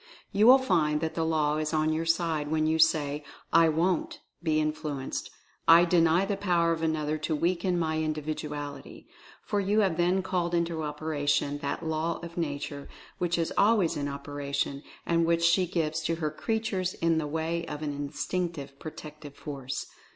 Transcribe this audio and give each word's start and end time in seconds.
You 0.31 0.47
will 0.47 0.57
find 0.57 0.99
that 1.01 1.13
the 1.13 1.23
Law 1.23 1.57
is 1.57 1.75
on 1.75 1.93
your 1.93 2.07
side 2.07 2.47
when 2.47 2.65
you 2.65 2.79
say, 2.79 3.23
"I 3.53 3.69
WONT 3.69 4.19
be 4.41 4.59
influenced— 4.59 5.29
I 5.67 5.85
DENY 5.85 6.25
the 6.27 6.37
power 6.37 6.71
of 6.71 6.81
another 6.81 7.19
to 7.19 7.35
weaken 7.35 7.77
my 7.77 7.97
Individuality," 7.97 9.07
for 9.43 9.59
you 9.59 9.81
have 9.81 9.97
then 9.97 10.23
called 10.23 10.55
into 10.55 10.81
operation 10.81 11.59
that 11.59 11.85
Law 11.85 12.17
of 12.23 12.35
Nature 12.35 12.89
which 13.19 13.37
is 13.37 13.53
always 13.59 13.95
in 13.95 14.07
operation, 14.07 14.81
and 15.05 15.23
which 15.23 15.43
she 15.43 15.67
gives 15.67 16.01
to 16.05 16.15
her 16.15 16.31
creatures 16.31 16.95
in 16.95 17.19
the 17.19 17.27
way 17.27 17.63
of 17.67 17.83
an 17.83 17.93
instinctive 17.93 18.79
protective 18.79 19.35
force. 19.35 19.85